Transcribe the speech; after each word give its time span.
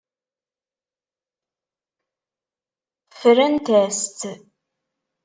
Ffrent-as-tt. 3.13 4.21